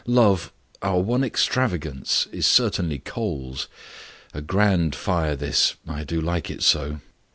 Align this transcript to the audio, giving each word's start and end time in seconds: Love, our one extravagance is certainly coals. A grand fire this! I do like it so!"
Love, 0.07 0.51
our 0.81 0.99
one 0.99 1.23
extravagance 1.23 2.25
is 2.31 2.47
certainly 2.47 2.97
coals. 2.97 3.67
A 4.33 4.41
grand 4.41 4.95
fire 4.95 5.35
this! 5.35 5.75
I 5.87 6.03
do 6.05 6.19
like 6.19 6.49
it 6.49 6.63
so!" 6.63 7.01